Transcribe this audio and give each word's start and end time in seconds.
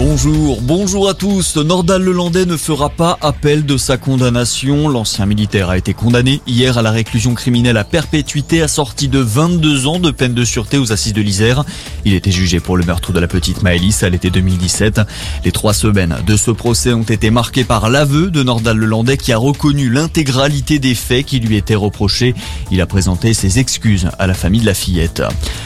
Bonjour, 0.00 0.60
bonjour 0.62 1.08
à 1.08 1.14
tous. 1.14 1.56
Nordal 1.56 2.04
Lelandais 2.04 2.46
ne 2.46 2.56
fera 2.56 2.88
pas 2.88 3.18
appel 3.20 3.66
de 3.66 3.76
sa 3.76 3.96
condamnation. 3.96 4.88
L'ancien 4.88 5.26
militaire 5.26 5.70
a 5.70 5.76
été 5.76 5.92
condamné 5.92 6.40
hier 6.46 6.78
à 6.78 6.82
la 6.82 6.92
réclusion 6.92 7.34
criminelle 7.34 7.76
à 7.76 7.82
perpétuité 7.82 8.62
assortie 8.62 9.08
de 9.08 9.18
22 9.18 9.88
ans 9.88 9.98
de 9.98 10.12
peine 10.12 10.34
de 10.34 10.44
sûreté 10.44 10.78
aux 10.78 10.92
assises 10.92 11.14
de 11.14 11.20
l'Isère. 11.20 11.64
Il 12.04 12.14
était 12.14 12.30
jugé 12.30 12.60
pour 12.60 12.76
le 12.76 12.84
meurtre 12.84 13.12
de 13.12 13.18
la 13.18 13.26
petite 13.26 13.64
Maëlys 13.64 14.04
à 14.04 14.08
l'été 14.08 14.30
2017. 14.30 15.00
Les 15.44 15.50
trois 15.50 15.74
semaines 15.74 16.14
de 16.24 16.36
ce 16.36 16.52
procès 16.52 16.92
ont 16.92 17.02
été 17.02 17.30
marquées 17.30 17.64
par 17.64 17.90
l'aveu 17.90 18.30
de 18.30 18.44
Nordal 18.44 18.76
Lelandais 18.76 19.16
qui 19.16 19.32
a 19.32 19.36
reconnu 19.36 19.90
l'intégralité 19.90 20.78
des 20.78 20.94
faits 20.94 21.26
qui 21.26 21.40
lui 21.40 21.56
étaient 21.56 21.74
reprochés. 21.74 22.36
Il 22.70 22.80
a 22.80 22.86
présenté 22.86 23.34
ses 23.34 23.58
excuses 23.58 24.08
à 24.20 24.28
la 24.28 24.34
famille 24.34 24.60
de 24.60 24.66
la 24.66 24.74
fillette. 24.74 25.24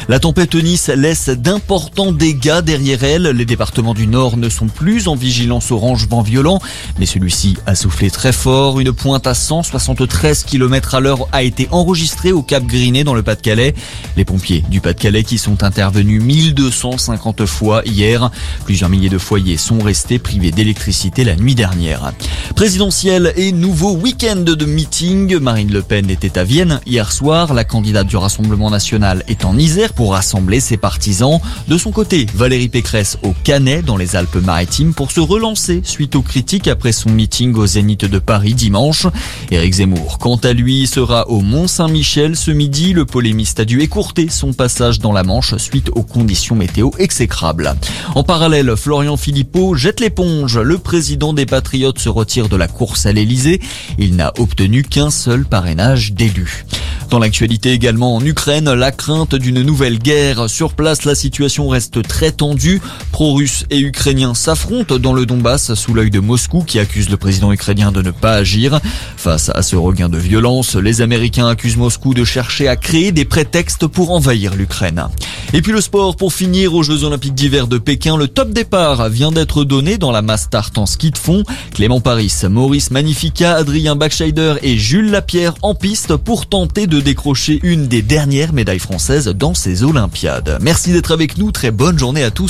La 0.09 0.19
tempête 0.21 0.55
Nice 0.55 0.89
laisse 0.89 1.29
d'importants 1.29 2.13
dégâts 2.13 2.61
derrière 2.61 3.05
elle. 3.05 3.25
Les 3.25 3.45
départements 3.45 3.93
du 3.93 4.07
Nord 4.07 4.22
ne 4.31 4.49
sont 4.49 4.67
plus 4.67 5.09
en 5.09 5.15
vigilance 5.15 5.71
orange 5.71 6.07
vent 6.09 6.23
violent, 6.23 6.61
mais 6.99 7.07
celui-ci 7.07 7.57
a 7.67 7.75
soufflé 7.75 8.11
très 8.11 8.33
fort. 8.33 8.81
Une 8.81 8.93
pointe 8.93 9.27
à 9.27 9.35
173 9.35 10.45
km 10.45 10.95
à 10.95 11.01
l'heure 11.01 11.27
a 11.33 11.43
été 11.43 11.69
enregistrée 11.71 12.33
au 12.33 12.43
Cap 12.43 12.65
Griné 12.65 13.05
dans 13.05 13.15
le 13.15 13.23
Pas-de-Calais. 13.23 13.75
Les 14.17 14.25
pompiers 14.25 14.65
du 14.71 14.81
Pas-de-Calais 14.81 15.25
qui 15.25 15.39
sont 15.39 15.65
intervenus 15.65 16.23
1250 16.23 17.47
fois 17.47 17.83
hier. 17.85 18.31
Plusieurs 18.65 18.89
milliers 18.91 19.09
de 19.09 19.19
foyers 19.19 19.57
sont 19.57 19.81
restés 19.81 20.19
privés 20.19 20.53
d'électricité 20.53 21.25
la 21.25 21.37
nuit 21.37 21.55
dernière. 21.55 22.13
Présidentiel 22.55 23.33
et 23.37 23.53
nouveau 23.53 23.93
week-end 23.97 24.37
de 24.37 24.65
meeting. 24.65 25.39
Marine 25.39 25.73
Le 25.73 25.83
Pen 25.83 26.11
était 26.11 26.39
à 26.39 26.45
Vienne 26.45 26.81
hier 26.87 27.11
soir. 27.13 27.55
La 27.55 27.65
candidate 27.65 28.07
du 28.07 28.17
Rassemblement 28.17 28.71
national 28.71 29.25
est 29.27 29.45
en 29.45 29.59
Isère 29.59 29.93
pour 29.93 30.13
rassembler 30.13 30.61
ses 30.61 30.77
partisans. 30.77 31.41
De 31.69 31.79
son 31.79 31.91
côté, 31.91 32.27
Valérie 32.35 32.69
Pécresse 32.69 33.19
au 33.23 33.35
Canet 33.45 33.85
dans 33.85 33.97
les 33.97 34.12
Alpes-Maritimes 34.15 34.95
pour 34.95 35.11
se 35.11 35.21
relancer 35.21 35.81
suite 35.85 36.17
aux 36.17 36.23
critiques 36.23 36.69
après 36.69 36.93
son 36.93 37.11
meeting 37.11 37.55
au 37.55 37.67
Zénith 37.67 38.05
de 38.05 38.19
Paris 38.19 38.55
dimanche. 38.55 39.07
Éric 39.51 39.75
Zemmour, 39.75 40.19
quant 40.19 40.37
à 40.37 40.53
lui, 40.53 40.87
sera 40.87 41.29
au 41.29 41.41
Mont-Saint-Michel 41.41 42.37
ce 42.37 42.51
midi. 42.51 42.93
Le 42.93 43.05
polémiste 43.05 43.61
a 43.61 43.65
dû 43.65 43.81
écourter 43.81 44.29
son 44.29 44.53
passage 44.53 44.99
dans 44.99 45.13
la 45.13 45.23
Manche 45.23 45.57
suite 45.57 45.91
aux 45.95 46.03
conditions 46.03 46.57
météo 46.57 46.91
exécrables. 46.99 47.75
En 48.15 48.23
parallèle, 48.23 48.77
Florian 48.77 49.17
Philippot 49.17 49.75
jette 49.75 50.01
l'éponge. 50.01 50.59
Le 50.59 50.79
président 50.79 51.33
des 51.33 51.47
Patriotes 51.47 51.99
se 51.99 52.09
retire 52.09 52.49
de 52.49 52.57
la 52.57 52.69
course 52.69 53.07
à 53.07 53.13
l'Elysée. 53.13 53.61
Il 53.99 54.17
n'a 54.17 54.33
obtenu 54.39 54.83
qu'un 54.83 55.11
seul 55.11 55.45
parrainage 55.45 56.13
d'élu. 56.13 56.65
Dans 57.13 57.19
l'actualité 57.19 57.73
également 57.73 58.17
en 58.17 58.25
Ukraine, 58.25 58.73
la 58.73 58.91
crainte 58.91 59.35
d'une 59.35 59.61
nouvelle 59.61 59.99
guerre. 59.99 60.49
Sur 60.49 60.73
place, 60.73 61.05
la 61.05 61.15
situation 61.15 61.69
reste 61.69 62.03
très 62.09 62.33
tendue. 62.33 62.81
Pro-russes 63.11 63.67
et 63.69 63.81
ukrainiens 63.81 64.33
s'affrontent 64.33 64.99
dans 64.99 65.13
le 65.13 65.27
Donbass 65.27 65.75
sous 65.75 65.93
l'œil 65.93 66.11
de 66.11 66.21
Moscou 66.21 66.65
qui 66.67 66.79
accuse 66.79 67.11
le 67.11 67.19
président 67.19 67.53
ukrainien 67.53 67.93
de 67.93 68.01
ne 68.01 68.13
pas 68.13 68.33
agir. 68.33 68.81
Face 69.19 69.51
à 69.55 69.61
ce 69.61 69.77
regain 69.77 70.09
de 70.09 70.17
violence, 70.17 70.75
les 70.75 71.03
Américains 71.03 71.49
accusent 71.49 71.77
Moscou 71.77 72.15
de 72.15 72.25
chercher 72.25 72.67
à 72.67 72.77
créer 72.77 73.13
des 73.13 73.27
prétextes 73.27 73.87
pour 73.87 74.13
envahir 74.13 74.55
l'Ukraine. 74.55 75.09
Et 75.55 75.61
puis 75.61 75.73
le 75.73 75.83
sport 75.83 76.17
pour 76.17 76.33
finir 76.33 76.75
aux 76.75 76.83
Jeux 76.83 77.05
Olympiques 77.05 77.35
d'hiver 77.35 77.67
de 77.67 77.77
Pékin. 77.77 78.17
Le 78.17 78.27
top 78.27 78.53
départ 78.53 79.11
vient 79.11 79.31
d'être 79.31 79.65
donné 79.65 79.99
dans 79.99 80.11
la 80.11 80.23
mass 80.23 80.45
start 80.45 80.79
en 80.79 80.87
ski 80.87 81.11
de 81.11 81.19
fond. 81.19 81.43
Clément 81.75 82.01
Paris, 82.01 82.33
Maurice 82.49 82.91
Magnifica, 82.91 83.57
Adrien 83.57 83.95
Bachscheider 83.95 84.55
et 84.63 84.79
Jules 84.79 85.11
Lapierre 85.11 85.55
en 85.61 85.75
piste 85.75 86.17
pour 86.17 86.47
tenter 86.47 86.87
de 86.87 87.01
décrocher 87.01 87.61
une 87.63 87.87
des 87.87 88.01
dernières 88.01 88.55
médailles 88.55 88.79
françaises 88.79 89.29
dans 89.29 89.53
ces 89.53 89.85
Olympiades. 89.85 90.59
Merci 90.63 90.91
d'être 90.93 91.13
avec 91.13 91.37
nous. 91.37 91.53
Très 91.53 91.71
bonne 91.71 91.99
journée 91.99 92.25
à 92.25 92.31
tous. 92.31 92.41